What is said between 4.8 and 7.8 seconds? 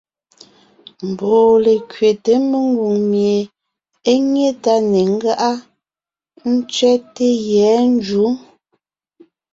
ne ńgáʼa, ńtsẅɛ́te yɛ̌